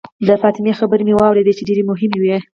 [0.27, 2.37] د فاطمې خبرې مې واورېدې چې ډېرې مهمې وې.